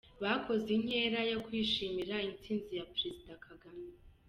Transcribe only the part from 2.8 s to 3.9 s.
Perezida Kagame.